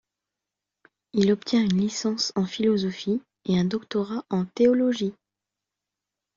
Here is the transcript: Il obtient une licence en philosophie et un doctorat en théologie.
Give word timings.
Il 1.13 1.31
obtient 1.31 1.61
une 1.63 1.77
licence 1.77 2.33
en 2.35 2.47
philosophie 2.47 3.21
et 3.45 3.59
un 3.59 3.65
doctorat 3.65 4.25
en 4.31 4.45
théologie. 4.45 5.13